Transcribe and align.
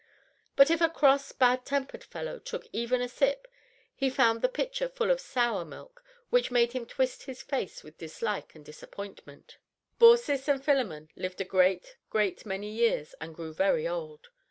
But 0.55 0.71
if 0.71 0.81
a 0.81 0.89
cross, 0.89 1.31
bad 1.31 1.63
tempered 1.63 2.03
fellow 2.03 2.39
took 2.39 2.65
even 2.73 3.01
a 3.03 3.07
sip, 3.07 3.47
he 3.93 4.09
found 4.09 4.41
the 4.41 4.49
pitcher 4.49 4.89
full 4.89 5.11
of 5.11 5.21
sour 5.21 5.63
milk, 5.63 6.03
which 6.31 6.49
made 6.49 6.73
him 6.73 6.87
twist 6.87 7.25
his 7.25 7.43
face 7.43 7.83
with 7.83 7.99
dislike 7.99 8.55
and 8.55 8.65
disappointment. 8.65 9.59
Baucis 9.99 10.47
and 10.47 10.65
Philemon 10.65 11.09
lived 11.15 11.39
a 11.39 11.45
great, 11.45 11.97
great 12.09 12.47
many 12.47 12.71
years 12.71 13.13
and 13.21 13.35
grew 13.35 13.53
very 13.53 13.87
old. 13.87 14.29